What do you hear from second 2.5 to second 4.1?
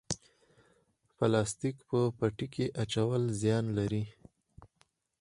کې اچول زیان لري؟